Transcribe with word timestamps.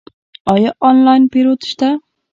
آیا 0.53 0.71
آنلاین 0.89 1.23
پیرود 1.31 1.61
شته؟ 1.69 1.89